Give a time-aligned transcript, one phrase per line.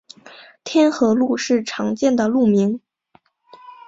[0.63, 2.81] 天河路是常见的路名。